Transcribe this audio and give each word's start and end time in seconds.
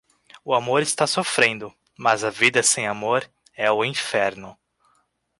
O 0.43 0.55
amor 0.55 0.81
está 0.81 1.05
sofrendo, 1.05 1.71
mas 1.95 2.23
a 2.23 2.31
vida 2.31 2.63
sem 2.63 2.87
amor 2.87 3.29
é 3.55 3.71
o 3.71 3.85
inferno. 3.85 4.57